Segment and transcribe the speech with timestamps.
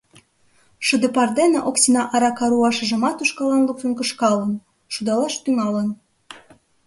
[0.85, 4.53] Шыде пар дене Оксина арака руашыжымат ушкаллан луктын кышкалын,
[4.93, 5.87] шудалаш тӱҥалын: